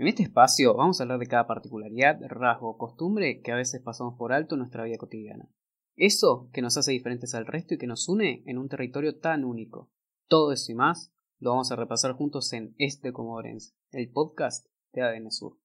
En 0.00 0.08
este 0.08 0.22
espacio 0.22 0.72
vamos 0.72 0.98
a 0.98 1.02
hablar 1.02 1.18
de 1.18 1.26
cada 1.26 1.46
particularidad, 1.46 2.18
rasgo 2.26 2.70
o 2.70 2.78
costumbre 2.78 3.42
que 3.42 3.52
a 3.52 3.54
veces 3.54 3.82
pasamos 3.82 4.14
por 4.16 4.32
alto 4.32 4.54
en 4.54 4.60
nuestra 4.60 4.84
vida 4.84 4.96
cotidiana. 4.96 5.50
Eso 5.94 6.48
que 6.54 6.62
nos 6.62 6.78
hace 6.78 6.92
diferentes 6.92 7.34
al 7.34 7.44
resto 7.44 7.74
y 7.74 7.76
que 7.76 7.86
nos 7.86 8.08
une 8.08 8.42
en 8.46 8.56
un 8.56 8.70
territorio 8.70 9.18
tan 9.18 9.44
único. 9.44 9.90
Todo 10.26 10.52
eso 10.52 10.72
y 10.72 10.74
más 10.74 11.12
lo 11.38 11.50
vamos 11.50 11.70
a 11.70 11.76
repasar 11.76 12.14
juntos 12.14 12.50
en 12.54 12.74
Este 12.78 13.12
Comodorense, 13.12 13.74
el 13.90 14.10
podcast 14.10 14.66
de 14.94 15.02
ADN 15.02 15.30
Sur. 15.30 15.58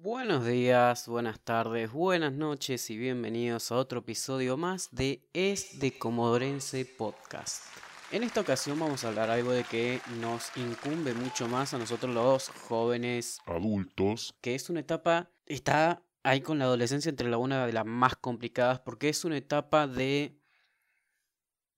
Buenos 0.00 0.46
días, 0.46 1.08
buenas 1.08 1.40
tardes, 1.40 1.92
buenas 1.92 2.32
noches 2.32 2.88
y 2.88 2.96
bienvenidos 2.96 3.70
a 3.70 3.76
otro 3.76 3.98
episodio 3.98 4.56
más 4.56 4.88
de 4.92 5.28
Es 5.34 5.78
de 5.78 5.92
Comodorense 5.98 6.86
Podcast. 6.86 7.91
En 8.12 8.24
esta 8.24 8.42
ocasión 8.42 8.78
vamos 8.78 9.04
a 9.04 9.08
hablar 9.08 9.30
algo 9.30 9.52
de 9.52 9.64
que 9.64 10.02
nos 10.20 10.54
incumbe 10.58 11.14
mucho 11.14 11.48
más 11.48 11.72
a 11.72 11.78
nosotros 11.78 12.14
los 12.14 12.50
jóvenes 12.50 13.40
adultos, 13.46 14.34
que 14.42 14.54
es 14.54 14.68
una 14.68 14.80
etapa, 14.80 15.30
está 15.46 16.02
ahí 16.22 16.42
con 16.42 16.58
la 16.58 16.66
adolescencia 16.66 17.08
entre 17.08 17.30
la 17.30 17.38
una 17.38 17.64
de 17.64 17.72
las 17.72 17.86
más 17.86 18.16
complicadas 18.16 18.80
porque 18.80 19.08
es 19.08 19.24
una 19.24 19.38
etapa 19.38 19.86
de 19.86 20.36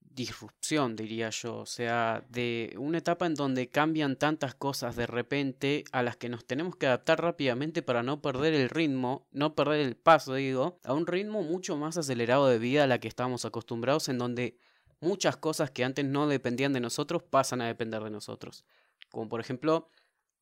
disrupción, 0.01 0.97
diría 0.97 1.31
yo, 1.31 1.59
o 1.59 1.67
sea, 1.67 2.25
de 2.29 2.75
una 2.79 2.99
etapa 2.99 3.27
en 3.27 3.37
donde 3.37 3.69
cambian 3.69 4.17
tantas 4.17 4.57
cosas 4.57 4.97
de 4.97 5.07
repente 5.07 5.85
a 5.93 6.03
las 6.03 6.17
que 6.17 6.29
nos 6.29 6.45
tenemos 6.45 6.75
que 6.75 6.89
adaptar 6.89 7.23
rápidamente 7.23 7.81
para 7.81 8.03
no 8.03 8.21
perder 8.21 8.55
el 8.55 8.71
ritmo, 8.71 9.29
no 9.31 9.55
perder 9.55 9.87
el 9.87 9.97
paso, 9.97 10.35
digo, 10.35 10.81
a 10.83 10.95
un 10.95 11.07
ritmo 11.07 11.45
mucho 11.45 11.77
más 11.77 11.97
acelerado 11.97 12.49
de 12.49 12.59
vida 12.59 12.83
a 12.83 12.89
la 12.89 12.99
que 12.99 13.07
estábamos 13.07 13.45
acostumbrados 13.45 14.09
en 14.09 14.19
donde 14.19 14.59
muchas 15.05 15.37
cosas 15.37 15.71
que 15.71 15.85
antes 15.85 16.05
no 16.05 16.27
dependían 16.27 16.73
de 16.73 16.81
nosotros 16.81 17.23
pasan 17.23 17.61
a 17.61 17.67
depender 17.67 18.03
de 18.03 18.11
nosotros. 18.11 18.65
Como 19.11 19.29
por 19.29 19.41
ejemplo 19.41 19.89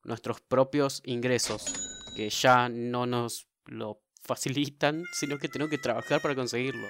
nuestros 0.03 0.41
propios 0.41 1.01
ingresos, 1.05 1.65
que 2.15 2.29
ya 2.29 2.69
no 2.69 3.05
nos 3.05 3.47
lo 3.65 4.01
facilitan, 4.23 5.03
sino 5.13 5.37
que 5.37 5.49
tenemos 5.49 5.69
que 5.69 5.77
trabajar 5.77 6.21
para 6.21 6.35
conseguirlo. 6.35 6.87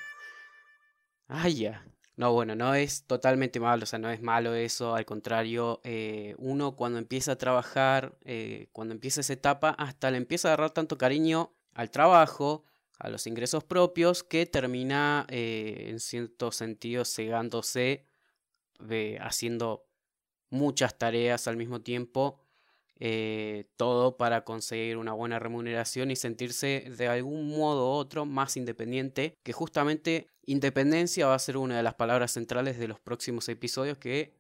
Ah, 1.28 1.50
ya. 1.50 1.86
No, 2.16 2.32
bueno, 2.32 2.56
no 2.56 2.76
es 2.76 3.06
totalmente 3.06 3.60
malo, 3.60 3.84
o 3.84 3.86
sea, 3.88 3.98
no 3.98 4.12
es 4.12 4.22
malo 4.22 4.54
eso, 4.54 4.94
al 4.94 5.04
contrario, 5.04 5.82
eh, 5.84 6.36
uno 6.38 6.76
cuando 6.76 7.00
empieza 7.00 7.32
a 7.32 7.38
trabajar, 7.38 8.16
eh, 8.24 8.68
cuando 8.72 8.94
empieza 8.94 9.22
esa 9.22 9.34
etapa, 9.34 9.72
hasta 9.72 10.12
le 10.12 10.18
empieza 10.18 10.48
a 10.48 10.54
agarrar 10.54 10.72
tanto 10.72 11.00
cariño 11.00 11.56
al 11.74 11.90
trabajo, 11.90 12.66
a 13.00 13.10
los 13.10 13.28
ingresos 13.28 13.64
propios 13.64 14.24
que 14.24 14.46
termina 14.46 15.26
eh, 15.30 15.88
en 15.90 16.00
cierto 16.00 16.52
sentido 16.52 17.06
cegándose, 17.06 18.06
haciendo 19.20 19.86
muchas 20.50 20.98
tareas 20.98 21.48
al 21.48 21.58
mismo 21.58 21.82
tiempo, 21.82 22.40
eh, 23.00 23.66
todo 23.76 24.18
para 24.18 24.46
conseguir 24.46 24.98
una 24.98 25.14
buena 25.14 25.40
remuneración 25.40 26.12
y 26.12 26.16
sentirse 26.16 26.86
de 26.96 27.08
algún 27.08 27.50
modo 27.50 27.90
u 27.90 27.94
otro 27.94 28.26
más 28.26 28.56
independiente, 28.56 29.36
que 29.44 29.52
justamente 29.52 30.28
independencia 30.46 31.28
va 31.28 31.36
a 31.36 31.40
ser 31.40 31.58
una 31.58 31.78
de 31.78 31.84
las 31.84 31.96
palabras 31.96 32.32
centrales 32.32 32.78
de 32.78 32.88
los 32.88 33.00
próximos 33.00 33.50
episodios 33.50 33.98
que 33.98 34.34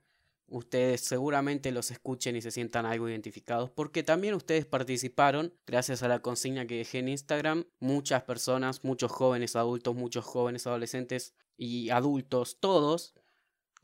ustedes 0.47 1.02
seguramente 1.02 1.72
los 1.72 1.91
escuchen 1.91 2.36
y 2.36 2.41
se 2.41 2.52
sientan 2.52 2.86
algo 2.86 3.09
identificados, 3.09 3.69
porque 3.69 4.03
también 4.03 4.33
ustedes 4.33 4.66
participaron, 4.66 5.53
gracias 5.66 6.03
a 6.03 6.08
la 6.08 6.19
consigna 6.19 6.67
que 6.67 6.77
dejé 6.77 7.00
en 7.00 7.09
Instagram, 7.09 7.66
muchas 7.80 8.23
personas, 8.23 8.83
muchos 8.83 9.11
jóvenes 9.11 9.55
adultos, 9.55 9.95
muchos 9.95 10.25
jóvenes 10.25 10.67
adolescentes 10.67 11.33
y 11.58 11.89
adultos, 11.89 12.58
todos, 12.59 13.13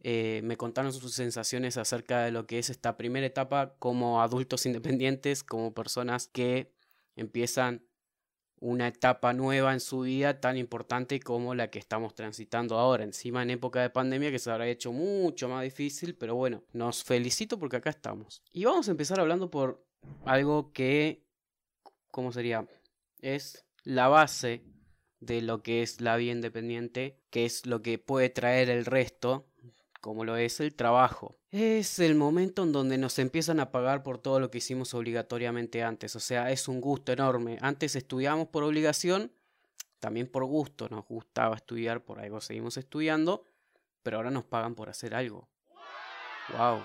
eh, 0.02 0.42
me 0.44 0.56
contaron 0.56 0.94
sus 0.94 1.14
sensaciones 1.14 1.76
acerca 1.78 2.22
de 2.22 2.32
lo 2.32 2.48
que 2.48 2.60
es 2.60 2.70
esta 2.70 2.96
primera 2.96 3.28
etapa 3.28 3.76
como 3.80 4.22
adultos 4.22 4.66
independientes, 4.66 5.44
como 5.44 5.74
personas 5.74 6.28
que 6.28 6.72
empiezan 7.16 7.84
una 8.60 8.88
etapa 8.88 9.34
nueva 9.34 9.74
en 9.74 9.80
su 9.80 10.02
vida 10.02 10.40
tan 10.40 10.58
importante 10.58 11.20
como 11.20 11.56
la 11.56 11.70
que 11.70 11.80
estamos 11.80 12.14
transitando 12.14 12.78
ahora, 12.78 13.04
encima 13.04 13.42
en 13.44 13.52
época 13.52 13.82
de 13.82 13.90
pandemia 13.90 14.32
que 14.32 14.40
se 14.40 14.52
habrá 14.52 14.68
hecho 14.68 14.92
mucho 14.92 15.48
más 15.48 15.64
difícil, 15.64 16.16
pero 16.16 16.36
bueno, 16.36 16.64
nos 16.74 17.04
felicito 17.04 17.58
porque 17.58 17.78
acá 17.78 17.90
estamos. 17.90 18.42
Y 18.52 18.66
vamos 18.66 18.88
a 18.88 18.92
empezar 18.92 19.20
hablando 19.20 19.50
por 19.50 19.86
algo 20.26 20.72
que, 20.74 21.26
¿cómo 22.12 22.32
sería? 22.32 22.68
Es 23.20 23.66
la 23.84 24.08
base 24.08 24.64
de 25.20 25.42
lo 25.42 25.64
que 25.64 25.82
es 25.82 26.02
la 26.02 26.16
vida 26.18 26.32
independiente, 26.32 27.20
que 27.30 27.46
es 27.46 27.66
lo 27.66 27.82
que 27.82 27.98
puede 27.98 28.30
traer 28.30 28.70
el 28.70 28.86
resto 28.86 29.48
como 30.02 30.24
lo 30.26 30.38
es 30.38 30.60
el 30.60 30.76
trabajo. 30.76 31.39
Es 31.52 31.98
el 31.98 32.14
momento 32.14 32.62
en 32.62 32.72
donde 32.72 33.00
nos 33.00 33.18
empiezan 33.18 33.60
a 33.60 33.72
pagar 33.72 34.04
por 34.04 34.20
todo 34.20 34.40
lo 34.40 34.52
que 34.52 34.60
hicimos 34.60 34.94
obligatoriamente 34.94 35.84
antes, 35.84 36.16
o 36.16 36.20
sea, 36.20 36.52
es 36.52 36.68
un 36.68 36.80
gusto 36.80 37.12
enorme. 37.12 37.58
Antes 37.62 37.96
estudiamos 37.96 38.50
por 38.50 38.64
obligación, 38.64 39.32
también 40.00 40.28
por 40.28 40.46
gusto, 40.46 40.88
nos 40.90 41.08
gustaba 41.08 41.56
estudiar, 41.56 42.04
por 42.04 42.20
algo 42.20 42.40
seguimos 42.40 42.78
estudiando, 42.78 43.46
pero 44.04 44.18
ahora 44.18 44.30
nos 44.30 44.46
pagan 44.46 44.76
por 44.76 44.90
hacer 44.90 45.16
algo. 45.16 45.50
Wow. 46.56 46.84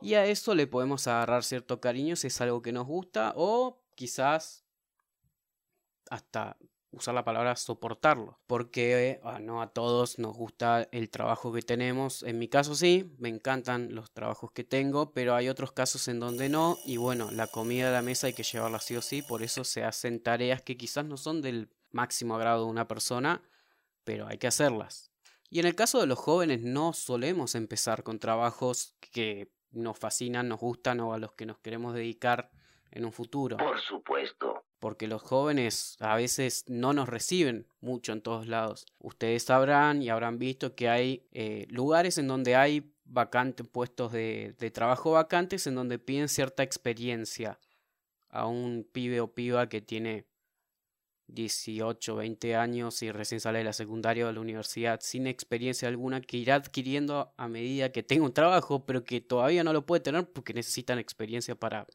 Y 0.00 0.14
a 0.14 0.26
eso 0.26 0.54
le 0.54 0.68
podemos 0.68 1.08
agarrar 1.08 1.42
cierto 1.42 1.80
cariño 1.80 2.14
si 2.14 2.28
es 2.28 2.40
algo 2.40 2.62
que 2.62 2.70
nos 2.70 2.86
gusta 2.86 3.32
o 3.34 3.82
quizás 3.96 4.64
hasta 6.08 6.56
usar 6.90 7.14
la 7.14 7.24
palabra 7.24 7.56
soportarlo, 7.56 8.38
porque 8.46 9.20
ah, 9.22 9.38
no 9.38 9.60
a 9.60 9.72
todos 9.72 10.18
nos 10.18 10.36
gusta 10.36 10.88
el 10.92 11.10
trabajo 11.10 11.52
que 11.52 11.62
tenemos. 11.62 12.22
En 12.22 12.38
mi 12.38 12.48
caso 12.48 12.74
sí, 12.74 13.14
me 13.18 13.28
encantan 13.28 13.94
los 13.94 14.10
trabajos 14.12 14.52
que 14.52 14.64
tengo, 14.64 15.12
pero 15.12 15.34
hay 15.34 15.48
otros 15.48 15.72
casos 15.72 16.08
en 16.08 16.20
donde 16.20 16.48
no. 16.48 16.76
Y 16.84 16.96
bueno, 16.96 17.30
la 17.30 17.46
comida 17.46 17.88
a 17.88 17.92
la 17.92 18.02
mesa 18.02 18.28
hay 18.28 18.32
que 18.32 18.42
llevarla 18.42 18.80
sí 18.80 18.96
o 18.96 19.02
sí, 19.02 19.22
por 19.22 19.42
eso 19.42 19.64
se 19.64 19.84
hacen 19.84 20.22
tareas 20.22 20.62
que 20.62 20.76
quizás 20.76 21.04
no 21.04 21.16
son 21.16 21.42
del 21.42 21.70
máximo 21.90 22.36
agrado 22.36 22.64
de 22.64 22.70
una 22.70 22.88
persona, 22.88 23.42
pero 24.04 24.26
hay 24.26 24.38
que 24.38 24.46
hacerlas. 24.46 25.10
Y 25.50 25.60
en 25.60 25.66
el 25.66 25.74
caso 25.74 26.00
de 26.00 26.06
los 26.06 26.18
jóvenes 26.18 26.60
no 26.62 26.92
solemos 26.92 27.54
empezar 27.54 28.02
con 28.02 28.18
trabajos 28.18 28.94
que 29.00 29.50
nos 29.70 29.98
fascinan, 29.98 30.48
nos 30.48 30.60
gustan 30.60 31.00
o 31.00 31.12
a 31.12 31.18
los 31.18 31.32
que 31.32 31.46
nos 31.46 31.58
queremos 31.58 31.94
dedicar 31.94 32.50
en 32.90 33.04
un 33.04 33.12
futuro. 33.12 33.56
Por 33.56 33.80
supuesto 33.80 34.64
porque 34.78 35.08
los 35.08 35.22
jóvenes 35.22 35.96
a 36.00 36.16
veces 36.16 36.64
no 36.68 36.92
nos 36.92 37.08
reciben 37.08 37.66
mucho 37.80 38.12
en 38.12 38.20
todos 38.20 38.46
lados. 38.46 38.86
Ustedes 38.98 39.44
sabrán 39.44 40.02
y 40.02 40.08
habrán 40.08 40.38
visto 40.38 40.74
que 40.74 40.88
hay 40.88 41.26
eh, 41.32 41.66
lugares 41.68 42.18
en 42.18 42.28
donde 42.28 42.56
hay 42.56 42.92
vacantes, 43.04 43.66
puestos 43.66 44.12
de, 44.12 44.54
de, 44.58 44.70
trabajo 44.70 45.12
vacantes, 45.12 45.66
en 45.66 45.74
donde 45.74 45.98
piden 45.98 46.28
cierta 46.28 46.62
experiencia 46.62 47.58
a 48.28 48.46
un 48.46 48.86
pibe 48.92 49.20
o 49.20 49.32
piba 49.32 49.68
que 49.68 49.80
tiene 49.80 50.26
18, 51.28 52.16
20 52.16 52.56
años 52.56 53.02
y 53.02 53.10
recién 53.10 53.40
sale 53.40 53.58
de 53.58 53.64
la 53.64 53.72
secundaria 53.72 54.24
o 54.24 54.28
de 54.28 54.34
la 54.34 54.40
universidad 54.40 55.00
sin 55.02 55.26
experiencia 55.26 55.88
alguna 55.88 56.20
que 56.20 56.38
irá 56.38 56.54
adquiriendo 56.54 57.32
a 57.36 57.48
medida 57.48 57.92
que 57.92 58.02
tenga 58.02 58.24
un 58.24 58.32
trabajo, 58.32 58.86
pero 58.86 59.04
que 59.04 59.20
todavía 59.20 59.64
no 59.64 59.72
lo 59.72 59.84
puede 59.84 60.00
tener 60.00 60.30
porque 60.30 60.54
necesitan 60.54 60.98
experiencia 60.98 61.54
para 61.54 61.86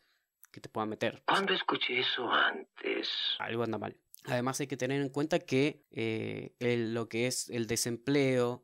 que 0.54 0.62
te 0.62 0.70
puedan 0.70 0.88
meter. 0.88 1.22
¿Cuándo 1.26 1.54
escuché 1.54 2.00
eso 2.00 2.32
antes? 2.32 3.10
Algo 3.40 3.64
anda 3.64 3.78
mal. 3.78 3.98
Además 4.26 4.60
hay 4.62 4.68
que 4.68 4.78
tener 4.78 5.02
en 5.02 5.10
cuenta 5.10 5.40
que 5.40 5.84
eh, 5.92 6.54
lo 6.60 7.10
que 7.10 7.28
es 7.28 7.50
el 7.50 7.68
desempleo, 7.68 8.64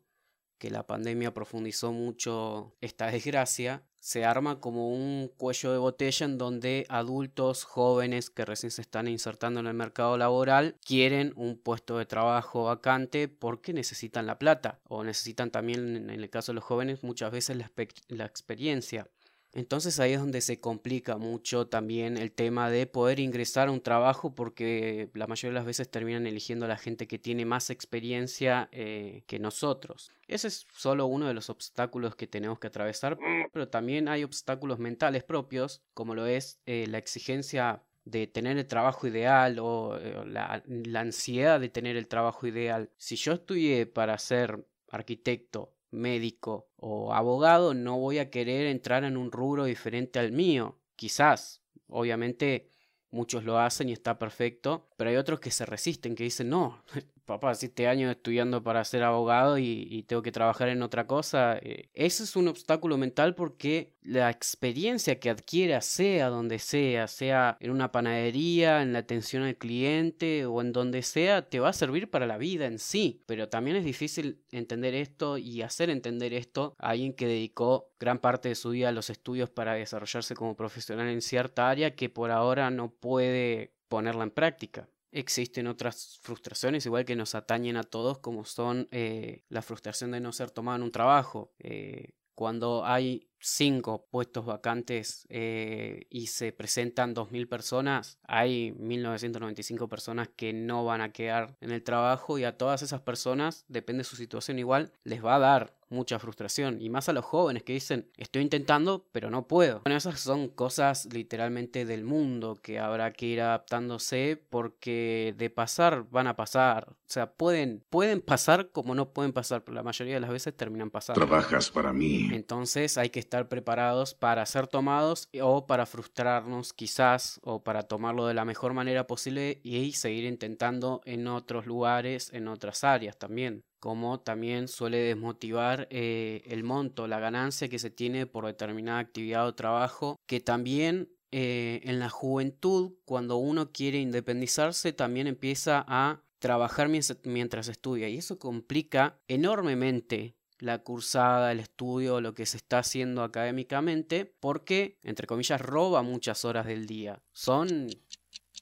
que 0.58 0.70
la 0.70 0.88
pandemia 0.88 1.34
profundizó 1.34 1.92
mucho 1.92 2.78
esta 2.80 3.08
desgracia, 3.12 3.84
se 4.00 4.24
arma 4.24 4.62
como 4.62 4.90
un 4.94 5.30
cuello 5.36 5.74
de 5.74 5.78
botella 5.78 6.26
en 6.26 6.38
donde 6.38 6.86
adultos 6.88 7.66
jóvenes 7.66 8.30
que 8.30 8.46
recién 8.46 8.72
se 8.72 8.82
están 8.82 9.10
insertando 9.10 9.60
en 9.60 9.68
el 9.68 9.74
mercado 9.74 10.18
laboral 10.18 10.78
quieren 10.86 11.34
un 11.36 11.58
puesto 11.58 11.98
de 11.98 12.06
trabajo 12.06 12.64
vacante 12.66 13.28
porque 13.28 13.74
necesitan 13.74 14.26
la 14.26 14.40
plata 14.40 14.80
o 14.86 15.04
necesitan 15.04 15.52
también 15.52 15.98
en 15.98 16.10
el 16.10 16.30
caso 16.30 16.54
de 16.54 16.56
los 16.56 16.64
jóvenes 16.64 17.04
muchas 17.04 17.32
veces 17.32 17.58
la, 17.58 17.72
la 18.08 18.26
experiencia. 18.26 19.10
Entonces 19.54 20.00
ahí 20.00 20.14
es 20.14 20.20
donde 20.20 20.42
se 20.42 20.60
complica 20.60 21.18
mucho 21.18 21.68
también 21.68 22.18
el 22.18 22.32
tema 22.32 22.70
de 22.70 22.86
poder 22.86 23.20
ingresar 23.20 23.68
a 23.68 23.72
un 23.72 23.82
trabajo 23.82 24.36
porque 24.36 25.10
la 25.16 25.26
mayoría 25.26 25.54
de 25.54 25.60
las 25.60 25.66
veces 25.66 25.90
terminan 25.90 26.28
eligiendo 26.28 26.66
a 26.66 26.70
la 26.70 26.78
gente 26.78 27.08
que 27.08 27.18
tiene 27.18 27.46
más 27.46 27.72
experiencia 27.72 28.70
eh, 28.72 29.24
que 29.26 29.40
nosotros. 29.40 30.12
Ese 30.28 30.50
es 30.50 30.68
solo 30.72 31.08
uno 31.08 31.28
de 31.28 31.34
los 31.34 31.50
obstáculos 31.50 32.16
que 32.16 32.28
tenemos 32.28 32.60
que 32.60 32.68
atravesar, 32.68 33.18
pero 33.52 33.68
también 33.70 34.08
hay 34.08 34.24
obstáculos 34.24 34.78
mentales 34.78 35.24
propios, 35.24 35.82
como 35.96 36.14
lo 36.14 36.28
es 36.28 36.60
eh, 36.68 36.86
la 36.88 37.00
exigencia 37.00 37.84
de 38.06 38.28
tener 38.28 38.58
el 38.58 38.68
trabajo 38.68 39.08
ideal 39.08 39.58
o 39.60 39.98
eh, 39.98 40.24
la, 40.28 40.64
la 40.66 41.00
ansiedad 41.00 41.60
de 41.60 41.70
tener 41.70 41.98
el 41.98 42.08
trabajo 42.08 42.46
ideal. 42.46 42.92
Si 42.98 43.16
yo 43.16 43.34
estudié 43.34 43.88
para 43.88 44.18
ser 44.20 44.64
arquitecto 44.92 45.74
médico 45.92 46.70
o 46.76 47.14
abogado, 47.14 47.74
no 47.74 47.98
voy 47.98 48.20
a 48.20 48.30
querer 48.30 48.68
entrar 48.68 49.04
en 49.04 49.18
un 49.18 49.32
rubro 49.32 49.66
diferente 49.66 50.20
al 50.20 50.32
mío. 50.32 50.80
Quizás, 50.96 51.62
obviamente, 51.88 52.70
muchos 53.12 53.44
lo 53.44 53.60
hacen 53.60 53.90
y 53.90 53.94
está 53.94 54.20
perfecto, 54.20 54.90
pero 54.98 55.10
hay 55.10 55.16
otros 55.16 55.40
que 55.40 55.52
se 55.52 55.66
resisten, 55.66 56.16
que 56.16 56.24
dicen, 56.24 56.50
no, 56.50 56.84
papá, 57.30 57.54
siete 57.54 57.88
años 57.88 58.12
estudiando 58.12 58.64
para 58.64 58.84
ser 58.84 59.04
abogado 59.04 59.58
y, 59.60 60.04
tengo 60.08 60.22
que 60.24 60.32
trabajar 60.32 60.70
en 60.70 60.82
otra 60.82 61.06
cosa. 61.06 61.58
Eh, 61.62 61.90
ese 61.94 62.24
es 62.24 62.36
un 62.36 62.48
obstáculo 62.48 62.98
mental 62.98 63.36
porque 63.36 63.94
la 64.02 64.32
experiencia 64.32 65.20
que 65.20 65.30
adquiera, 65.30 65.82
sea 65.82 66.30
donde 66.30 66.58
sea, 66.58 67.08
sea 67.08 67.58
en 67.60 67.70
una 67.72 67.92
panadería, 67.92 68.82
en 68.82 68.94
la 68.94 69.00
atención 69.00 69.44
al 69.44 69.58
cliente 69.58 70.46
o 70.46 70.60
en 70.62 70.74
donde 70.74 71.04
sea, 71.04 71.48
te 71.48 71.60
va 71.60 71.70
a 71.70 71.74
servir 71.74 72.10
para 72.10 72.26
la 72.26 72.38
vida 72.38 72.66
en 72.66 72.80
sí. 72.80 73.22
Pero 73.28 73.48
también 73.48 73.78
es 73.78 73.86
difícil 73.86 74.42
entender 74.52 74.96
esto 74.96 75.38
y 75.38 75.62
hacer 75.62 75.92
entender 75.92 76.34
esto 76.34 76.76
a 76.80 76.90
alguien 76.90 77.14
que 77.14 77.28
dedicó 77.28 77.92
gran 78.00 78.18
parte 78.18 78.50
de 78.50 78.56
su 78.56 78.72
vida 78.72 78.90
a 78.90 78.92
los 78.92 79.12
estudios 79.12 79.50
para 79.52 79.76
desarrollarse 79.76 80.34
como 80.34 80.56
profesional 80.56 81.08
en 81.08 81.22
cierta 81.22 81.70
área 81.70 81.96
que 81.96 82.10
por 82.10 82.32
ahora 82.32 82.72
no 82.72 82.90
puede 82.90 83.74
ponerla 83.88 84.24
en 84.24 84.32
práctica. 84.32 84.90
Existen 85.12 85.68
otras 85.68 86.20
frustraciones, 86.22 86.86
igual 86.86 87.06
que 87.06 87.16
nos 87.16 87.36
atañen 87.36 87.78
a 87.78 87.84
todos, 87.84 88.20
como 88.20 88.46
son 88.46 88.88
eh, 88.92 89.44
la 89.50 89.62
frustración 89.62 90.12
de 90.12 90.20
no 90.20 90.32
ser 90.32 90.52
tomado 90.52 90.78
en 90.78 90.84
un 90.84 90.92
trabajo. 90.92 91.54
Eh, 91.60 92.14
cuando 92.36 92.86
hay 92.86 93.29
cinco 93.40 94.08
puestos 94.10 94.46
vacantes 94.46 95.26
eh, 95.30 96.08
y 96.10 96.28
se 96.28 96.52
presentan 96.52 97.16
2.000 97.16 97.48
personas, 97.48 98.20
hay 98.24 98.72
1.995 98.72 99.88
personas 99.88 100.30
que 100.36 100.54
no 100.54 100.86
van 100.86 101.02
a 101.02 101.12
quedar 101.12 101.56
en 101.62 101.72
el 101.72 101.84
trabajo 101.84 102.38
y 102.38 102.44
a 102.44 102.58
todas 102.58 102.82
esas 102.82 103.02
personas, 103.02 103.66
depende 103.68 104.02
de 104.02 104.06
su 104.06 104.16
situación 104.16 104.60
igual, 104.60 104.92
les 105.04 105.24
va 105.24 105.36
a 105.36 105.40
dar 105.40 105.80
mucha 105.90 106.20
frustración 106.20 106.82
y 106.82 106.90
más 106.90 107.10
a 107.10 107.14
los 107.14 107.26
jóvenes 107.26 107.64
que 107.64 107.74
dicen 107.74 108.10
estoy 108.18 108.44
intentando 108.44 109.08
pero 109.12 109.30
no 109.30 109.48
puedo. 109.48 109.82
Bueno, 109.84 109.98
esas 109.98 110.20
son 110.20 110.48
cosas 110.50 111.08
literalmente 111.12 111.86
del 111.86 112.04
mundo 112.04 112.60
que 112.62 112.80
habrá 112.80 113.12
que 113.12 113.26
ir 113.26 113.42
adaptándose 113.42 114.42
porque 114.50 115.34
de 115.38 115.50
pasar 115.50 116.06
van 116.10 116.28
a 116.28 116.36
pasar. 116.36 116.90
O 116.90 117.12
sea, 117.12 117.32
pueden, 117.32 117.84
pueden 117.90 118.22
pasar 118.22 118.70
como 118.72 118.94
no 118.94 119.14
pueden 119.14 119.34
pasar, 119.34 119.64
pero 119.64 119.76
la 119.76 119.84
mayoría 119.84 120.16
de 120.16 120.20
las 120.20 120.30
veces 120.30 120.56
terminan 120.56 120.92
pasando. 120.92 121.20
Trabajas 121.20 121.72
para 121.72 121.92
mí. 121.92 122.30
Entonces 122.32 122.98
hay 122.98 123.10
que 123.10 123.20
estar 123.30 123.48
preparados 123.48 124.16
para 124.16 124.44
ser 124.48 124.66
tomados 124.66 125.30
o 125.40 125.68
para 125.68 125.86
frustrarnos 125.86 126.74
quizás 126.74 127.40
o 127.44 127.64
para 127.64 127.84
tomarlo 127.84 128.26
de 128.26 128.34
la 128.34 128.44
mejor 128.44 128.74
manera 128.74 129.06
posible 129.06 129.60
y 129.64 129.94
seguir 129.94 130.24
intentando 130.24 131.02
en 131.06 131.28
otros 131.28 131.68
lugares, 131.68 132.34
en 132.34 132.48
otras 132.48 132.84
áreas 132.84 133.20
también. 133.20 133.62
Como 133.80 134.20
también 134.20 134.68
suele 134.68 134.98
desmotivar 134.98 135.88
eh, 135.92 136.42
el 136.48 136.64
monto, 136.64 137.08
la 137.08 137.20
ganancia 137.20 137.70
que 137.70 137.78
se 137.78 137.92
tiene 137.92 138.26
por 138.26 138.48
determinada 138.48 138.98
actividad 138.98 139.48
o 139.48 139.54
trabajo, 139.54 140.16
que 140.28 140.40
también 140.40 141.14
eh, 141.32 141.82
en 141.84 142.00
la 142.00 142.10
juventud, 142.10 142.94
cuando 143.06 143.38
uno 143.38 143.72
quiere 143.72 144.00
independizarse, 144.00 144.92
también 144.92 145.28
empieza 145.28 145.86
a 145.88 146.24
trabajar 146.40 146.90
mientras 147.24 147.68
estudia. 147.68 148.10
Y 148.10 148.18
eso 148.18 148.40
complica 148.40 149.20
enormemente 149.28 150.36
la 150.60 150.80
cursada, 150.80 151.52
el 151.52 151.60
estudio, 151.60 152.22
lo 152.22 152.34
que 152.34 152.46
se 152.46 152.58
está 152.58 152.80
haciendo 152.80 153.24
académicamente, 153.24 154.26
porque, 154.26 155.00
entre 155.04 155.28
comillas, 155.28 155.62
roba 155.62 156.02
muchas 156.02 156.46
horas 156.46 156.66
del 156.66 156.86
día. 156.86 157.22
Son 157.32 157.90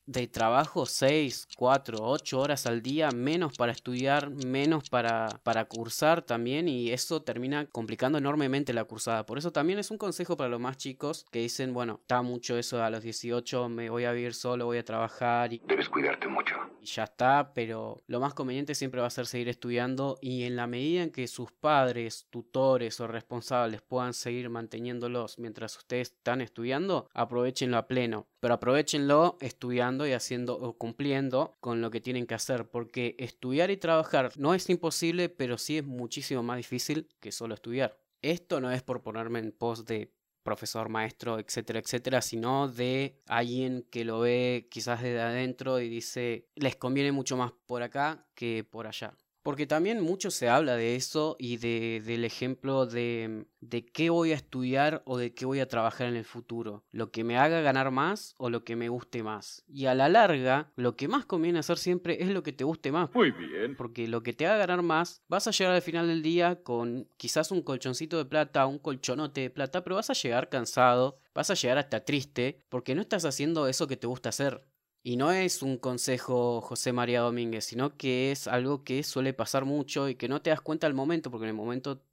de 0.07 0.27
trabajo 0.27 0.85
6, 0.85 1.49
4, 1.55 1.97
8 2.01 2.39
horas 2.39 2.65
al 2.65 2.81
día, 2.81 3.11
menos 3.11 3.55
para 3.57 3.73
estudiar, 3.73 4.29
menos 4.29 4.89
para, 4.89 5.27
para 5.43 5.65
cursar 5.65 6.21
también 6.21 6.67
y 6.69 6.91
eso 6.91 7.21
termina 7.21 7.65
complicando 7.65 8.17
enormemente 8.17 8.73
la 8.73 8.85
cursada. 8.85 9.25
Por 9.25 9.37
eso 9.37 9.51
también 9.51 9.79
es 9.79 9.91
un 9.91 9.97
consejo 9.97 10.37
para 10.37 10.49
los 10.49 10.61
más 10.61 10.77
chicos 10.77 11.25
que 11.29 11.39
dicen, 11.39 11.73
bueno, 11.73 11.99
está 12.01 12.21
mucho 12.21 12.57
eso 12.57 12.81
a 12.81 12.89
los 12.89 13.03
18, 13.03 13.67
me 13.69 13.89
voy 13.89 14.05
a 14.05 14.13
vivir 14.13 14.33
solo, 14.33 14.65
voy 14.65 14.77
a 14.77 14.85
trabajar 14.85 15.51
y... 15.53 15.61
Debes 15.67 15.89
cuidarte 15.89 16.27
mucho. 16.27 16.55
Y 16.81 16.85
ya 16.85 17.03
está, 17.03 17.51
pero 17.53 18.01
lo 18.07 18.21
más 18.21 18.33
conveniente 18.33 18.75
siempre 18.75 19.01
va 19.01 19.07
a 19.07 19.11
ser 19.11 19.25
seguir 19.25 19.49
estudiando 19.49 20.17
y 20.21 20.43
en 20.43 20.55
la 20.55 20.67
medida 20.67 21.03
en 21.03 21.11
que 21.11 21.27
sus 21.27 21.51
padres, 21.51 22.27
tutores 22.29 22.99
o 23.01 23.07
responsables 23.07 23.81
puedan 23.81 24.13
seguir 24.13 24.49
manteniéndolos 24.49 25.37
mientras 25.37 25.77
ustedes 25.77 26.13
están 26.13 26.39
estudiando, 26.39 27.09
aprovechenlo 27.13 27.77
a 27.77 27.87
pleno. 27.87 28.27
Pero 28.39 28.53
aprovechenlo 28.53 29.37
estudiando 29.41 29.96
y 30.05 30.13
haciendo 30.13 30.57
o 30.59 30.77
cumpliendo 30.77 31.55
con 31.59 31.81
lo 31.81 31.89
que 31.89 32.01
tienen 32.01 32.27
que 32.27 32.35
hacer, 32.35 32.69
porque 32.69 33.15
estudiar 33.17 33.71
y 33.71 33.77
trabajar 33.77 34.31
no 34.37 34.53
es 34.53 34.69
imposible, 34.69 35.29
pero 35.29 35.57
sí 35.57 35.77
es 35.77 35.85
muchísimo 35.85 36.43
más 36.43 36.57
difícil 36.57 37.07
que 37.19 37.31
solo 37.31 37.55
estudiar. 37.55 37.97
Esto 38.21 38.59
no 38.59 38.71
es 38.71 38.83
por 38.83 39.01
ponerme 39.01 39.39
en 39.39 39.51
pos 39.51 39.85
de 39.85 40.13
profesor, 40.43 40.87
maestro, 40.87 41.39
etcétera, 41.39 41.79
etcétera, 41.79 42.21
sino 42.21 42.69
de 42.69 43.21
alguien 43.27 43.85
que 43.91 44.05
lo 44.05 44.21
ve 44.21 44.69
quizás 44.71 45.01
desde 45.01 45.19
adentro 45.19 45.81
y 45.81 45.89
dice, 45.89 46.47
les 46.55 46.77
conviene 46.77 47.11
mucho 47.11 47.35
más 47.35 47.51
por 47.65 47.83
acá 47.83 48.25
que 48.33 48.63
por 48.63 48.87
allá. 48.87 49.13
Porque 49.47 49.65
también 49.65 50.01
mucho 50.01 50.29
se 50.29 50.49
habla 50.49 50.75
de 50.75 50.97
eso 50.97 51.37
y 51.39 51.55
de, 51.55 52.03
del 52.05 52.25
ejemplo 52.25 52.85
de, 52.85 53.45
de 53.61 53.85
qué 53.85 54.09
voy 54.09 54.33
a 54.33 54.35
estudiar 54.35 55.03
o 55.05 55.17
de 55.17 55.33
qué 55.33 55.45
voy 55.45 55.61
a 55.61 55.69
trabajar 55.69 56.07
en 56.07 56.17
el 56.17 56.25
futuro. 56.25 56.83
Lo 56.91 57.11
que 57.11 57.23
me 57.23 57.37
haga 57.37 57.61
ganar 57.61 57.89
más 57.89 58.35
o 58.39 58.49
lo 58.49 58.65
que 58.65 58.75
me 58.75 58.89
guste 58.89 59.23
más. 59.23 59.63
Y 59.69 59.85
a 59.85 59.95
la 59.95 60.09
larga, 60.09 60.73
lo 60.75 60.97
que 60.97 61.07
más 61.07 61.25
conviene 61.25 61.59
hacer 61.59 61.77
siempre 61.77 62.21
es 62.21 62.27
lo 62.27 62.43
que 62.43 62.51
te 62.51 62.65
guste 62.65 62.91
más. 62.91 63.09
Muy 63.13 63.31
bien. 63.31 63.77
Porque 63.77 64.09
lo 64.09 64.21
que 64.21 64.33
te 64.33 64.45
haga 64.45 64.57
ganar 64.57 64.81
más, 64.81 65.23
vas 65.29 65.47
a 65.47 65.51
llegar 65.51 65.75
al 65.75 65.81
final 65.81 66.07
del 66.09 66.23
día 66.23 66.61
con 66.61 67.07
quizás 67.15 67.49
un 67.49 67.61
colchoncito 67.61 68.17
de 68.17 68.25
plata, 68.25 68.67
un 68.67 68.79
colchonote 68.79 69.39
de 69.39 69.49
plata, 69.49 69.81
pero 69.81 69.95
vas 69.95 70.09
a 70.09 70.13
llegar 70.13 70.49
cansado, 70.49 71.21
vas 71.33 71.49
a 71.51 71.53
llegar 71.53 71.77
hasta 71.77 72.03
triste, 72.03 72.59
porque 72.67 72.95
no 72.95 73.01
estás 73.01 73.23
haciendo 73.23 73.69
eso 73.69 73.87
que 73.87 73.95
te 73.95 74.07
gusta 74.07 74.27
hacer. 74.27 74.61
Y 75.03 75.15
no 75.15 75.31
es 75.31 75.61
un 75.61 75.77
consejo 75.77 76.61
José 76.61 76.91
María 76.91 77.21
Domínguez, 77.21 77.65
sino 77.65 77.95
que 77.95 78.31
es 78.31 78.47
algo 78.47 78.83
que 78.83 79.03
suele 79.03 79.33
pasar 79.33 79.63
mucho 79.63 80.09
y 80.09 80.15
que 80.15 80.27
no 80.27 80.41
te 80.41 80.49
das 80.49 80.61
cuenta 80.61 80.85
al 80.87 80.93
momento, 80.93 81.31
porque 81.31 81.45
en 81.45 81.49
el 81.49 81.55
momento 81.55 82.03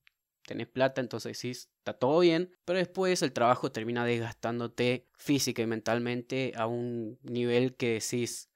tenés 0.47 0.69
plata, 0.69 1.01
entonces 1.01 1.37
decís, 1.37 1.71
está 1.79 1.95
todo 1.95 2.21
bien, 2.21 2.55
pero 2.65 2.79
después 2.79 3.23
el 3.23 3.33
trabajo 3.33 3.73
termina 3.73 4.05
desgastándote 4.05 5.09
física 5.17 5.63
y 5.63 5.67
mentalmente 5.67 6.53
a 6.57 6.67
un 6.67 7.19
nivel 7.23 7.75
que 7.75 7.95
decís, 7.95 8.51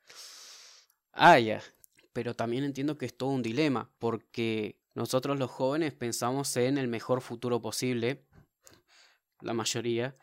ah, 1.13 1.39
ya. 1.39 1.63
Pero 2.13 2.35
también 2.35 2.65
entiendo 2.65 2.99
que 2.99 3.07
es 3.07 3.17
todo 3.17 3.31
un 3.31 3.43
dilema, 3.43 3.91
porque 3.99 4.79
nosotros 4.95 5.39
los 5.39 5.51
jóvenes 5.51 5.95
pensamos 5.95 6.57
en 6.57 6.79
el 6.79 6.89
mejor 6.89 7.21
futuro 7.21 7.61
posible, 7.61 8.25
la 9.41 9.55
mayoría, 9.55 10.17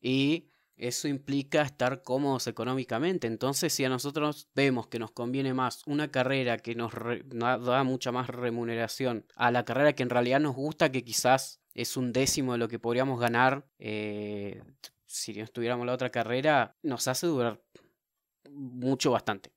y 0.00 0.48
eso 0.76 1.08
implica 1.08 1.62
estar 1.62 2.02
cómodos 2.02 2.46
económicamente. 2.46 3.26
Entonces, 3.26 3.72
si 3.72 3.84
a 3.84 3.88
nosotros 3.88 4.48
vemos 4.54 4.86
que 4.88 4.98
nos 4.98 5.10
conviene 5.10 5.54
más 5.54 5.82
una 5.86 6.10
carrera 6.10 6.58
que 6.58 6.74
nos 6.74 6.92
da 6.94 7.84
mucha 7.84 8.12
más 8.12 8.28
remuneración 8.28 9.26
a 9.34 9.50
la 9.50 9.64
carrera 9.64 9.94
que 9.94 10.02
en 10.02 10.10
realidad 10.10 10.40
nos 10.40 10.54
gusta, 10.54 10.92
que 10.92 11.04
quizás 11.04 11.60
es 11.74 11.96
un 11.96 12.12
décimo 12.12 12.52
de 12.52 12.58
lo 12.58 12.68
que 12.68 12.78
podríamos 12.78 13.20
ganar 13.20 13.66
eh, 13.78 14.62
si 15.16 15.32
no 15.34 15.44
estuviéramos 15.44 15.86
la 15.86 15.94
otra 15.94 16.10
carrera, 16.10 16.76
nos 16.82 17.08
hace 17.08 17.26
durar 17.26 17.62
mucho 18.50 19.10
bastante. 19.10 19.52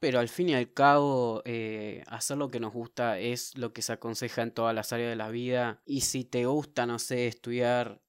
Pero 0.00 0.18
al 0.18 0.28
fin 0.28 0.50
y 0.50 0.54
al 0.54 0.72
cabo, 0.72 1.40
eh, 1.46 2.02
hacer 2.08 2.36
lo 2.36 2.50
que 2.50 2.60
nos 2.60 2.72
gusta 2.72 3.18
es 3.18 3.56
lo 3.56 3.72
que 3.72 3.80
se 3.80 3.92
aconseja 3.92 4.42
en 4.42 4.50
todas 4.50 4.74
las 4.74 4.92
áreas 4.92 5.10
de 5.10 5.16
la 5.16 5.30
vida. 5.30 5.80
Y 5.86 6.02
si 6.02 6.24
te 6.24 6.44
gusta, 6.44 6.84
no 6.84 6.98
sé, 6.98 7.26
estudiar 7.26 8.02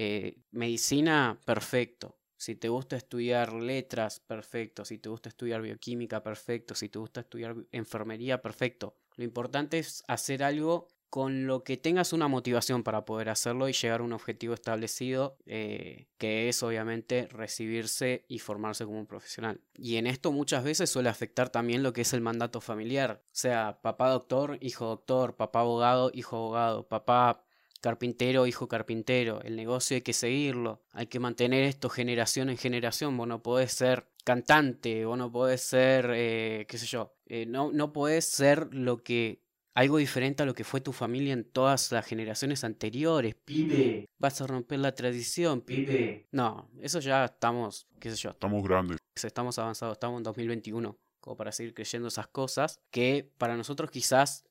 eh, 0.00 0.36
medicina, 0.52 1.40
perfecto. 1.44 2.20
Si 2.36 2.54
te 2.54 2.68
gusta 2.68 2.96
estudiar 2.96 3.52
letras, 3.52 4.20
perfecto. 4.20 4.84
Si 4.84 4.98
te 4.98 5.08
gusta 5.08 5.28
estudiar 5.28 5.60
bioquímica, 5.60 6.22
perfecto. 6.22 6.76
Si 6.76 6.88
te 6.88 7.00
gusta 7.00 7.22
estudiar 7.22 7.56
enfermería, 7.72 8.40
perfecto. 8.40 8.94
Lo 9.16 9.24
importante 9.24 9.80
es 9.80 10.04
hacer 10.06 10.44
algo 10.44 10.86
con 11.10 11.48
lo 11.48 11.64
que 11.64 11.76
tengas 11.76 12.12
una 12.12 12.28
motivación 12.28 12.84
para 12.84 13.04
poder 13.04 13.28
hacerlo 13.28 13.68
y 13.68 13.72
llegar 13.72 14.00
a 14.00 14.04
un 14.04 14.12
objetivo 14.12 14.54
establecido, 14.54 15.36
eh, 15.46 16.06
que 16.16 16.48
es 16.48 16.62
obviamente 16.62 17.26
recibirse 17.26 18.24
y 18.28 18.38
formarse 18.38 18.84
como 18.84 19.00
un 19.00 19.06
profesional. 19.06 19.60
Y 19.74 19.96
en 19.96 20.06
esto 20.06 20.30
muchas 20.30 20.62
veces 20.62 20.90
suele 20.90 21.08
afectar 21.08 21.48
también 21.48 21.82
lo 21.82 21.92
que 21.92 22.02
es 22.02 22.12
el 22.12 22.20
mandato 22.20 22.60
familiar, 22.60 23.22
o 23.24 23.30
sea, 23.32 23.80
papá 23.82 24.10
doctor, 24.10 24.58
hijo 24.60 24.86
doctor, 24.86 25.34
papá 25.34 25.60
abogado, 25.60 26.12
hijo 26.14 26.36
abogado, 26.36 26.86
papá 26.86 27.47
carpintero, 27.80 28.46
hijo 28.46 28.68
carpintero, 28.68 29.40
el 29.42 29.56
negocio 29.56 29.96
hay 29.96 30.02
que 30.02 30.12
seguirlo, 30.12 30.82
hay 30.92 31.06
que 31.06 31.20
mantener 31.20 31.64
esto 31.64 31.88
generación 31.88 32.50
en 32.50 32.56
generación, 32.56 33.16
vos 33.16 33.28
no 33.28 33.42
podés 33.42 33.72
ser 33.72 34.06
cantante, 34.24 35.04
vos 35.04 35.16
no 35.16 35.30
podés 35.30 35.62
ser, 35.62 36.10
eh, 36.14 36.66
qué 36.68 36.78
sé 36.78 36.86
yo, 36.86 37.14
eh, 37.26 37.46
no, 37.46 37.72
no 37.72 37.92
podés 37.92 38.24
ser 38.24 38.72
lo 38.74 39.02
que, 39.02 39.42
algo 39.74 39.98
diferente 39.98 40.42
a 40.42 40.46
lo 40.46 40.54
que 40.54 40.64
fue 40.64 40.80
tu 40.80 40.92
familia 40.92 41.32
en 41.32 41.44
todas 41.44 41.92
las 41.92 42.04
generaciones 42.04 42.64
anteriores, 42.64 43.36
pibe, 43.36 44.08
vas 44.18 44.40
a 44.40 44.46
romper 44.46 44.80
la 44.80 44.92
tradición, 44.92 45.60
pibe. 45.60 46.26
No, 46.32 46.68
eso 46.80 46.98
ya 46.98 47.26
estamos, 47.26 47.86
qué 48.00 48.10
sé 48.10 48.16
yo. 48.16 48.30
Estamos 48.30 48.64
grandes. 48.64 48.98
Estamos 49.14 49.58
avanzados, 49.58 49.94
estamos 49.94 50.18
en 50.18 50.24
2021 50.24 50.98
como 51.20 51.36
para 51.36 51.52
seguir 51.52 51.74
creyendo 51.74 52.08
esas 52.08 52.28
cosas 52.28 52.80
que 52.90 53.30
para 53.38 53.56
nosotros 53.56 53.90
quizás 53.90 54.44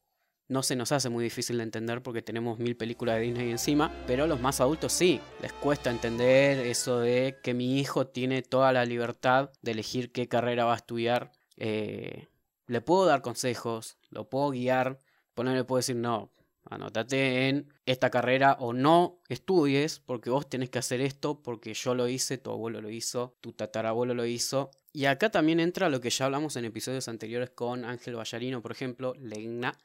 no 0.48 0.64
se 0.64 0.76
nos 0.76 0.92
hace 0.92 1.10
muy 1.10 1.24
difícil 1.24 1.58
de 1.58 1.64
entender 1.64 2.02
porque 2.02 2.22
tenemos 2.22 2.60
mil 2.60 2.76
películas 2.78 3.18
de 3.18 3.24
Disney 3.24 3.52
encima, 3.52 3.92
pero 4.08 4.28
los 4.28 4.40
más 4.40 4.62
adultos 4.62 4.94
sí, 4.94 5.20
les 5.42 5.54
cuesta 5.54 5.90
entender 5.90 6.66
eso 6.66 7.00
de 7.00 7.38
que 7.44 7.54
mi 7.54 7.80
hijo 7.80 8.08
tiene 8.08 8.42
toda 8.42 8.72
la 8.72 8.86
libertad 8.86 9.52
de 9.62 9.72
elegir 9.72 10.12
qué 10.12 10.28
carrera 10.28 10.66
va 10.66 10.74
a 10.74 10.78
estudiar 10.78 11.32
eh, 11.58 12.28
le 12.68 12.82
puedo 12.82 13.06
dar 13.06 13.22
consejos, 13.22 13.98
lo 14.10 14.30
puedo 14.30 14.52
guiar, 14.52 15.00
ponerle 15.34 15.64
puedo 15.64 15.78
decir, 15.78 15.96
no, 15.96 16.32
Anótate 16.70 17.48
en 17.48 17.74
esta 17.86 18.10
carrera 18.10 18.58
o 18.60 18.74
no 18.74 19.22
estudies 19.30 20.02
porque 20.02 20.30
vos 20.30 20.50
tenés 20.50 20.70
que 20.70 20.80
hacer 20.80 21.00
esto 21.00 21.42
porque 21.42 21.74
yo 21.74 21.96
lo 21.96 22.10
hice, 22.10 22.38
tu 22.38 22.52
abuelo 22.52 22.82
lo 22.82 22.90
hizo, 22.90 23.38
tu 23.40 23.54
tatarabuelo 23.54 24.14
lo 24.14 24.26
hizo. 24.26 24.72
Y 24.92 25.06
acá 25.06 25.30
también 25.30 25.62
entra 25.62 25.88
lo 25.88 26.02
que 26.02 26.10
ya 26.10 26.26
hablamos 26.26 26.58
en 26.58 26.66
episodios 26.66 27.08
anteriores 27.08 27.52
con 27.52 27.86
Ángel 27.86 28.16
Ballarino, 28.16 28.62
por 28.62 28.74
ejemplo, 28.74 29.14
Legna. 29.18 29.78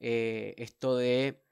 Eh, 0.00 0.54
esto 0.56 0.96
de 0.96 1.42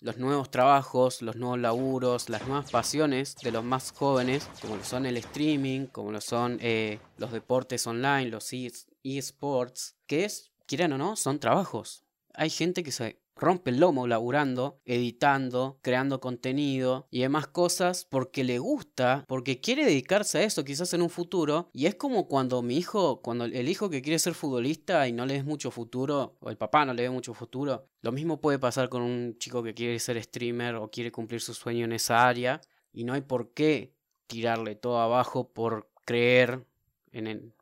los 0.00 0.18
nuevos 0.18 0.50
trabajos, 0.50 1.22
los 1.22 1.36
nuevos 1.36 1.58
laburos, 1.58 2.28
las 2.28 2.46
nuevas 2.46 2.70
pasiones 2.70 3.36
de 3.42 3.50
los 3.50 3.64
más 3.64 3.92
jóvenes, 3.92 4.48
como 4.60 4.76
lo 4.76 4.84
son 4.84 5.06
el 5.06 5.16
streaming, 5.16 5.86
como 5.86 6.12
lo 6.12 6.20
son 6.20 6.58
eh, 6.60 7.00
los 7.18 7.32
deportes 7.32 7.86
online, 7.86 8.26
los 8.26 8.52
e-, 8.52 8.72
eSports, 9.02 9.96
que 10.06 10.24
es, 10.24 10.52
quieran 10.66 10.92
o 10.92 10.98
no, 10.98 11.16
son 11.16 11.38
trabajos. 11.38 12.04
Hay 12.34 12.50
gente 12.50 12.82
que 12.82 12.92
se 12.92 13.18
rompe 13.36 13.70
el 13.70 13.78
lomo 13.78 14.06
laburando, 14.06 14.80
editando, 14.84 15.78
creando 15.82 16.20
contenido 16.20 17.06
y 17.10 17.20
demás 17.20 17.46
cosas 17.46 18.06
porque 18.06 18.44
le 18.44 18.58
gusta, 18.58 19.24
porque 19.28 19.60
quiere 19.60 19.84
dedicarse 19.84 20.38
a 20.38 20.42
eso 20.42 20.64
quizás 20.64 20.92
en 20.94 21.02
un 21.02 21.10
futuro. 21.10 21.68
Y 21.72 21.86
es 21.86 21.94
como 21.94 22.28
cuando 22.28 22.62
mi 22.62 22.76
hijo, 22.76 23.20
cuando 23.20 23.44
el 23.44 23.68
hijo 23.68 23.90
que 23.90 24.02
quiere 24.02 24.18
ser 24.18 24.34
futbolista 24.34 25.06
y 25.06 25.12
no 25.12 25.26
le 25.26 25.34
ves 25.34 25.44
mucho 25.44 25.70
futuro, 25.70 26.36
o 26.40 26.50
el 26.50 26.56
papá 26.56 26.84
no 26.84 26.94
le 26.94 27.02
ve 27.02 27.10
mucho 27.10 27.34
futuro, 27.34 27.86
lo 28.00 28.12
mismo 28.12 28.40
puede 28.40 28.58
pasar 28.58 28.88
con 28.88 29.02
un 29.02 29.36
chico 29.38 29.62
que 29.62 29.74
quiere 29.74 29.98
ser 29.98 30.22
streamer 30.22 30.76
o 30.76 30.90
quiere 30.90 31.12
cumplir 31.12 31.40
su 31.40 31.54
sueño 31.54 31.84
en 31.84 31.92
esa 31.92 32.26
área 32.26 32.60
y 32.92 33.04
no 33.04 33.12
hay 33.12 33.20
por 33.20 33.52
qué 33.52 33.92
tirarle 34.26 34.74
todo 34.74 34.98
abajo 35.00 35.52
por 35.52 35.90
creer 36.04 36.64
en, 37.12 37.26
en 37.26 37.54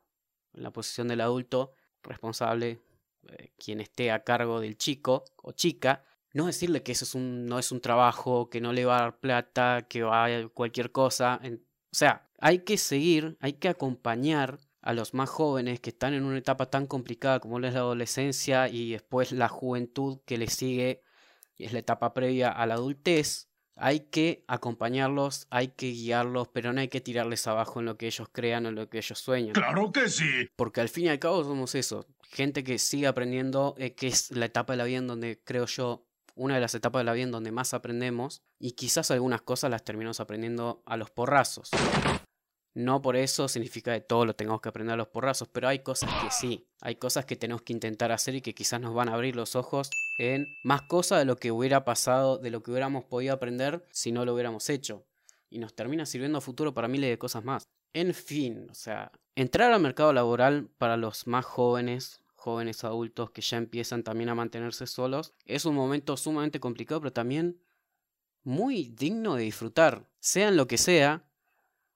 la 0.53 0.71
posición 0.71 1.07
del 1.07 1.21
adulto 1.21 1.73
responsable 2.01 2.79
eh, 3.29 3.51
quien 3.57 3.81
esté 3.81 4.11
a 4.11 4.23
cargo 4.23 4.59
del 4.59 4.77
chico 4.77 5.23
o 5.41 5.51
chica, 5.51 6.03
no 6.33 6.47
decirle 6.47 6.83
que 6.83 6.91
eso 6.91 7.05
es 7.05 7.15
un, 7.15 7.45
no 7.45 7.59
es 7.59 7.71
un 7.71 7.81
trabajo, 7.81 8.49
que 8.49 8.59
no 8.61 8.73
le 8.73 8.85
va 8.85 8.97
a 8.97 9.01
dar 9.01 9.19
plata, 9.19 9.87
que 9.87 10.03
va 10.03 10.25
a 10.25 10.47
cualquier 10.49 10.91
cosa. 10.91 11.39
o 11.43 11.57
sea, 11.91 12.29
hay 12.39 12.59
que 12.59 12.77
seguir, 12.77 13.37
hay 13.39 13.53
que 13.53 13.69
acompañar 13.69 14.59
a 14.81 14.93
los 14.93 15.13
más 15.13 15.29
jóvenes 15.29 15.79
que 15.79 15.89
están 15.89 16.13
en 16.13 16.23
una 16.23 16.37
etapa 16.37 16.69
tan 16.69 16.85
complicada 16.85 17.39
como 17.39 17.57
es 17.59 17.73
la 17.73 17.79
adolescencia 17.79 18.67
y 18.69 18.91
después 18.91 19.31
la 19.31 19.47
juventud 19.47 20.19
que 20.25 20.37
le 20.37 20.47
sigue, 20.47 21.01
es 21.57 21.73
la 21.73 21.79
etapa 21.79 22.13
previa 22.13 22.49
a 22.49 22.65
la 22.65 22.75
adultez. 22.75 23.49
Hay 23.75 24.01
que 24.01 24.43
acompañarlos, 24.47 25.47
hay 25.49 25.69
que 25.69 25.91
guiarlos, 25.91 26.47
pero 26.47 26.71
no 26.71 26.79
hay 26.79 26.87
que 26.87 27.01
tirarles 27.01 27.45
abajo 27.47 27.79
en 27.79 27.85
lo 27.85 27.97
que 27.97 28.07
ellos 28.07 28.29
crean 28.31 28.65
o 28.65 28.69
en 28.69 28.75
lo 28.75 28.89
que 28.89 28.99
ellos 28.99 29.19
sueñan. 29.19 29.53
Claro 29.53 29.91
que 29.91 30.09
sí. 30.09 30.49
Porque 30.55 30.81
al 30.81 30.89
fin 30.89 31.05
y 31.05 31.09
al 31.09 31.19
cabo 31.19 31.43
somos 31.43 31.75
eso, 31.75 32.07
gente 32.29 32.63
que 32.63 32.79
sigue 32.79 33.07
aprendiendo, 33.07 33.75
eh, 33.77 33.93
que 33.93 34.07
es 34.07 34.31
la 34.31 34.45
etapa 34.45 34.73
de 34.73 34.77
la 34.77 34.85
vida 34.85 34.99
en 34.99 35.07
donde 35.07 35.41
creo 35.43 35.65
yo, 35.65 36.05
una 36.35 36.55
de 36.55 36.61
las 36.61 36.75
etapas 36.75 37.01
de 37.01 37.05
la 37.05 37.13
vida 37.13 37.25
en 37.25 37.31
donde 37.31 37.51
más 37.51 37.73
aprendemos, 37.73 38.41
y 38.59 38.73
quizás 38.73 39.11
algunas 39.11 39.41
cosas 39.41 39.71
las 39.71 39.83
terminamos 39.83 40.19
aprendiendo 40.19 40.81
a 40.85 40.97
los 40.97 41.11
porrazos. 41.11 41.69
No 42.75 43.01
por 43.01 43.15
eso 43.15 43.47
significa 43.47 43.93
que 43.93 44.01
todo 44.01 44.25
lo 44.25 44.35
tengamos 44.35 44.59
que 44.59 44.67
aprender 44.67 44.95
a 44.95 44.97
los 44.97 45.07
porrazos, 45.07 45.47
pero 45.47 45.69
hay 45.69 45.79
cosas 45.79 46.09
que 46.21 46.29
sí, 46.29 46.67
hay 46.81 46.97
cosas 46.97 47.23
que 47.23 47.37
tenemos 47.37 47.61
que 47.61 47.71
intentar 47.71 48.11
hacer 48.11 48.35
y 48.35 48.41
que 48.41 48.53
quizás 48.53 48.81
nos 48.81 48.93
van 48.93 49.07
a 49.07 49.13
abrir 49.13 49.37
los 49.37 49.55
ojos 49.55 49.89
en 50.19 50.45
más 50.61 50.81
cosas 50.81 51.19
de 51.19 51.25
lo 51.25 51.37
que 51.37 51.53
hubiera 51.53 51.85
pasado, 51.85 52.37
de 52.37 52.51
lo 52.51 52.61
que 52.61 52.71
hubiéramos 52.71 53.05
podido 53.05 53.33
aprender 53.33 53.85
si 53.91 54.11
no 54.11 54.25
lo 54.25 54.33
hubiéramos 54.33 54.69
hecho. 54.69 55.05
Y 55.49 55.59
nos 55.59 55.73
termina 55.73 56.05
sirviendo 56.05 56.39
a 56.39 56.41
futuro 56.41 56.73
para 56.73 56.89
miles 56.89 57.09
de 57.09 57.17
cosas 57.17 57.45
más. 57.45 57.63
En 57.93 58.13
fin, 58.13 58.67
o 58.69 58.75
sea, 58.75 59.09
entrar 59.35 59.71
al 59.71 59.79
mercado 59.79 60.11
laboral 60.11 60.67
para 60.77 60.97
los 60.97 61.27
más 61.27 61.45
jóvenes, 61.45 62.19
jóvenes 62.35 62.83
adultos 62.83 63.31
que 63.31 63.41
ya 63.41 63.55
empiezan 63.55 64.03
también 64.03 64.27
a 64.27 64.35
mantenerse 64.35 64.85
solos, 64.85 65.33
es 65.45 65.63
un 65.63 65.75
momento 65.75 66.17
sumamente 66.17 66.59
complicado, 66.59 66.99
pero 66.99 67.13
también 67.13 67.57
muy 68.43 68.89
digno 68.89 69.35
de 69.35 69.43
disfrutar. 69.43 70.09
Sea 70.19 70.49
en 70.49 70.57
lo 70.57 70.67
que 70.67 70.77
sea, 70.77 71.24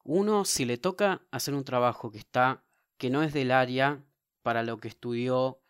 uno 0.10 0.44
si 0.44 0.66
le 0.66 0.78
toca 0.78 1.22
hacer 1.30 1.54
un 1.54 1.64
trabajo 1.64 2.12
que 2.12 2.18
está 2.18 2.64
que 2.98 3.12
no 3.12 3.22
es 3.22 3.32
del 3.32 3.52
área 3.52 4.04
para 4.42 4.64
lo 4.64 4.78
que 4.78 4.88
estudió 4.88 5.62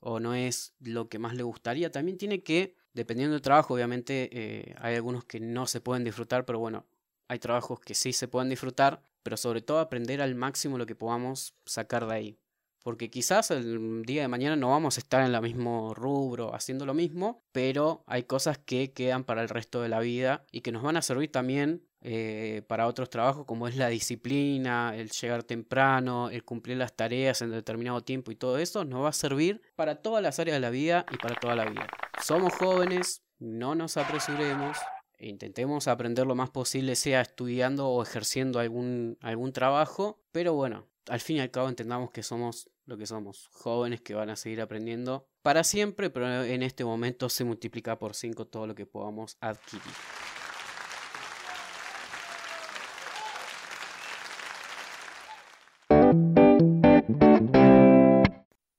o 0.00 0.18
no 0.18 0.34
es 0.34 0.74
lo 0.80 1.08
que 1.08 1.20
más 1.20 1.34
le 1.34 1.44
gustaría, 1.44 1.90
también 1.90 2.18
tiene 2.18 2.42
que, 2.42 2.74
dependiendo 2.92 3.32
del 3.34 3.40
trabajo, 3.40 3.72
obviamente 3.72 4.28
eh, 4.32 4.74
hay 4.78 4.96
algunos 4.96 5.24
que 5.24 5.40
no 5.40 5.66
se 5.66 5.80
pueden 5.80 6.04
disfrutar, 6.04 6.44
pero 6.44 6.58
bueno, 6.58 6.86
hay 7.28 7.38
trabajos 7.38 7.80
que 7.80 7.94
sí 7.94 8.12
se 8.12 8.28
pueden 8.28 8.50
disfrutar, 8.50 9.00
pero 9.22 9.36
sobre 9.36 9.62
todo 9.62 9.78
aprender 9.78 10.20
al 10.20 10.34
máximo 10.34 10.76
lo 10.76 10.86
que 10.86 10.96
podamos 10.96 11.54
sacar 11.64 12.06
de 12.06 12.14
ahí. 12.14 12.38
Porque 12.82 13.08
quizás 13.08 13.50
el 13.50 14.02
día 14.04 14.22
de 14.22 14.28
mañana 14.28 14.56
no 14.56 14.70
vamos 14.70 14.98
a 14.98 15.00
estar 15.00 15.24
en 15.24 15.34
el 15.34 15.40
mismo 15.40 15.94
rubro 15.94 16.54
haciendo 16.54 16.84
lo 16.84 16.92
mismo, 16.92 17.42
pero 17.50 18.04
hay 18.06 18.24
cosas 18.24 18.58
que 18.58 18.92
quedan 18.92 19.24
para 19.24 19.40
el 19.40 19.48
resto 19.48 19.80
de 19.80 19.88
la 19.88 20.00
vida 20.00 20.44
y 20.50 20.60
que 20.60 20.72
nos 20.72 20.82
van 20.82 20.98
a 20.98 21.02
servir 21.02 21.32
también 21.32 21.86
eh, 22.06 22.60
para 22.68 22.86
otros 22.86 23.08
trabajos 23.08 23.46
como 23.46 23.66
es 23.66 23.76
la 23.76 23.88
disciplina, 23.88 24.94
el 24.94 25.08
llegar 25.08 25.42
temprano, 25.42 26.28
el 26.28 26.44
cumplir 26.44 26.76
las 26.76 26.94
tareas 26.94 27.40
en 27.40 27.50
determinado 27.50 28.02
tiempo 28.02 28.30
y 28.30 28.36
todo 28.36 28.58
eso, 28.58 28.84
nos 28.84 29.02
va 29.02 29.08
a 29.08 29.12
servir 29.14 29.62
para 29.74 30.02
todas 30.02 30.22
las 30.22 30.38
áreas 30.38 30.56
de 30.56 30.60
la 30.60 30.68
vida 30.68 31.06
y 31.10 31.16
para 31.16 31.34
toda 31.36 31.56
la 31.56 31.64
vida. 31.64 31.88
Somos 32.22 32.52
jóvenes, 32.54 33.22
no 33.38 33.74
nos 33.74 33.96
apresuremos, 33.96 34.76
e 35.16 35.28
intentemos 35.28 35.88
aprender 35.88 36.26
lo 36.26 36.34
más 36.34 36.50
posible, 36.50 36.94
sea 36.94 37.22
estudiando 37.22 37.88
o 37.88 38.02
ejerciendo 38.02 38.60
algún, 38.60 39.16
algún 39.22 39.54
trabajo, 39.54 40.20
pero 40.30 40.52
bueno, 40.52 40.86
al 41.08 41.20
fin 41.20 41.38
y 41.38 41.40
al 41.40 41.50
cabo 41.50 41.70
entendamos 41.70 42.10
que 42.10 42.22
somos 42.22 42.68
lo 42.84 42.98
que 42.98 43.06
somos, 43.06 43.48
jóvenes 43.50 44.02
que 44.02 44.12
van 44.12 44.28
a 44.28 44.36
seguir 44.36 44.60
aprendiendo 44.60 45.26
para 45.40 45.64
siempre, 45.64 46.10
pero 46.10 46.44
en 46.44 46.62
este 46.62 46.84
momento 46.84 47.30
se 47.30 47.44
multiplica 47.44 47.98
por 47.98 48.14
5 48.14 48.46
todo 48.48 48.66
lo 48.66 48.74
que 48.74 48.84
podamos 48.84 49.38
adquirir. 49.40 49.94